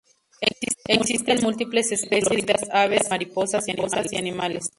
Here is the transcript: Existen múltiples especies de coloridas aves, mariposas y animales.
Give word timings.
Existen 0.87 1.41
múltiples 1.43 1.91
especies 1.91 2.21
de 2.23 2.27
coloridas 2.41 2.67
aves, 2.71 3.07
mariposas 3.11 3.65
y 3.67 4.17
animales. 4.17 4.65